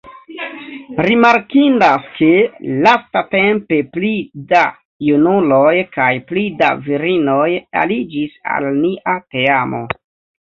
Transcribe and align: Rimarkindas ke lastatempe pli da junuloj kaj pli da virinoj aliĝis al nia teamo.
Rimarkindas 1.07 2.05
ke 2.13 2.29
lastatempe 2.85 3.77
pli 3.97 4.09
da 4.53 4.61
junuloj 5.09 5.75
kaj 5.97 6.09
pli 6.31 6.45
da 6.63 6.69
virinoj 6.87 7.47
aliĝis 7.83 8.39
al 8.55 8.67
nia 8.79 9.15
teamo. 9.35 9.83